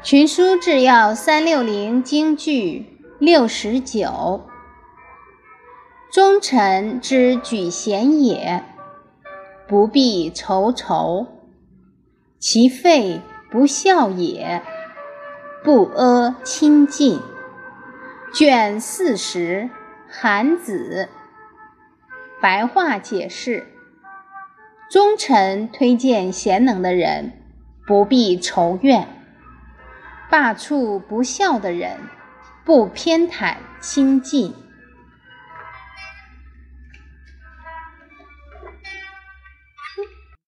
[0.00, 2.86] 群书治要三六零京剧
[3.18, 4.46] 六十九。
[6.12, 8.62] 忠臣之举贤也，
[9.66, 11.26] 不必愁愁；
[12.38, 13.20] 其废
[13.50, 14.62] 不孝也，
[15.64, 17.20] 不阿亲近。
[18.32, 19.68] 卷四十，
[20.08, 21.08] 韩子。
[22.40, 23.66] 白话解释：
[24.88, 27.32] 忠臣推荐贤能的人，
[27.84, 29.02] 不必仇怨；
[30.30, 31.98] 罢黜不孝的人，
[32.64, 34.54] 不偏袒亲近。